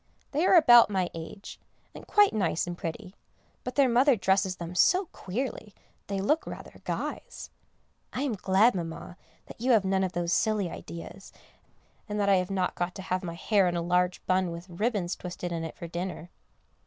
They 0.31 0.47
are 0.47 0.55
about 0.55 0.89
my 0.89 1.11
age, 1.13 1.59
and 1.93 2.07
quite 2.07 2.33
nice 2.33 2.65
and 2.65 2.75
pretty; 2.75 3.13
but 3.63 3.75
their 3.75 3.87
mother 3.87 4.15
dresses 4.15 4.55
them 4.55 4.73
so 4.73 5.05
queerly, 5.11 5.75
they 6.07 6.19
look 6.19 6.47
rather 6.47 6.81
guys. 6.85 7.51
I 8.11 8.23
am 8.23 8.33
glad, 8.33 8.73
Mamma, 8.73 9.15
that 9.45 9.61
you 9.61 9.73
have 9.73 9.85
none 9.85 10.03
of 10.03 10.13
those 10.13 10.33
silly 10.33 10.71
ideas, 10.71 11.31
and 12.09 12.19
that 12.19 12.29
I 12.29 12.37
have 12.37 12.49
not 12.49 12.73
got 12.73 12.95
to 12.95 13.03
have 13.03 13.23
my 13.23 13.35
hair 13.35 13.67
in 13.67 13.75
a 13.75 13.81
large 13.83 14.25
bun 14.25 14.49
with 14.49 14.67
ribbons 14.69 15.15
twisted 15.15 15.51
in 15.51 15.63
it 15.63 15.75
for 15.75 15.87
dinner. 15.87 16.31